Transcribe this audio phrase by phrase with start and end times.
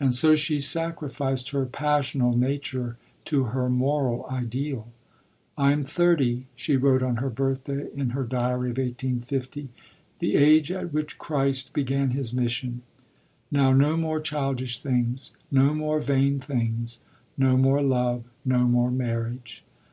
[0.00, 4.88] And so she sacrificed her "passional" nature to her moral ideal.
[5.56, 9.68] "I am 30," she wrote on her birthday in her diary of 1850;
[10.18, 12.82] "the age at which Christ began His mission.
[13.52, 16.98] Now no more childish things, no more vain things,
[17.38, 19.62] no more love, no more marriage.